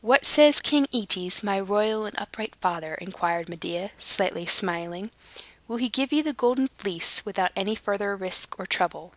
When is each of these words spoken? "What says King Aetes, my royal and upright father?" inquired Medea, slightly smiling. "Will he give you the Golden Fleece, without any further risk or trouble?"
"What 0.00 0.26
says 0.26 0.58
King 0.60 0.88
Aetes, 0.92 1.44
my 1.44 1.60
royal 1.60 2.04
and 2.04 2.18
upright 2.18 2.56
father?" 2.56 2.94
inquired 2.96 3.48
Medea, 3.48 3.92
slightly 3.96 4.44
smiling. 4.44 5.12
"Will 5.68 5.76
he 5.76 5.88
give 5.88 6.12
you 6.12 6.24
the 6.24 6.32
Golden 6.32 6.66
Fleece, 6.66 7.24
without 7.24 7.52
any 7.54 7.76
further 7.76 8.16
risk 8.16 8.58
or 8.58 8.66
trouble?" 8.66 9.14